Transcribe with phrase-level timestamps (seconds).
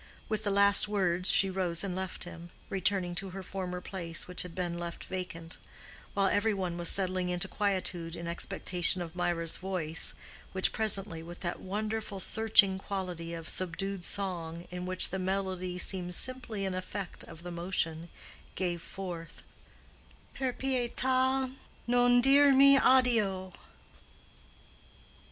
[0.27, 4.41] With the last words she rose and left him, returning to her former place, which
[4.41, 5.57] had been left vacant;
[6.15, 10.15] while every one was settling into quietude in expectation of Mirah's voice,
[10.53, 16.15] which presently, with that wonderful, searching quality of subdued song in which the melody seems
[16.15, 18.09] simply an effect of the emotion,
[18.55, 19.43] gave forth,
[20.33, 21.53] Per pietà
[21.85, 23.51] non dirmi addio.